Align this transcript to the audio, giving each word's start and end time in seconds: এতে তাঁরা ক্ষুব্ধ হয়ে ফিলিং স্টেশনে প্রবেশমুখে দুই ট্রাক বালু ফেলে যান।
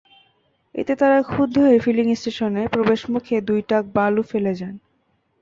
এতে 0.75 0.93
তাঁরা 0.95 1.19
ক্ষুব্ধ 1.23 1.55
হয়ে 1.59 1.79
ফিলিং 1.79 2.07
স্টেশনে 2.15 2.63
প্রবেশমুখে 2.67 3.35
দুই 3.41 3.59
ট্রাক 3.61 3.85
বালু 3.95 4.21
ফেলে 4.23 4.53
যান। 4.55 4.75